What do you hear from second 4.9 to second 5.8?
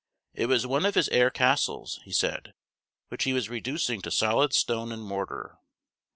and mortar."